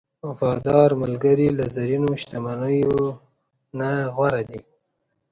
وفادار 0.27 0.89
ملګری 1.03 1.47
له 1.57 1.65
زرینو 1.75 2.11
شتمنیو 2.21 2.99
نه 3.79 3.89
غوره 4.15 4.43
دی. 4.49 4.61